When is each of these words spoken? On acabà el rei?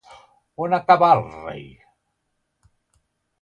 On 0.63 0.77
acabà 0.77 1.09
el 1.17 1.21
rei? 1.43 1.61